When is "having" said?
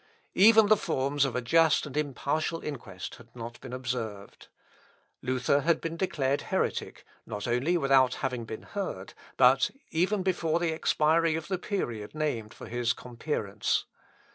8.15-8.43